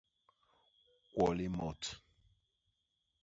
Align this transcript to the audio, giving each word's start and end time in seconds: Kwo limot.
Kwo 1.11 1.27
limot. 1.37 1.81